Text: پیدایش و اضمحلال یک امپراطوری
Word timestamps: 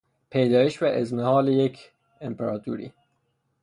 پیدایش 0.29 0.81
و 0.83 0.85
اضمحلال 0.89 1.47
یک 1.47 1.91
امپراطوری 2.21 2.91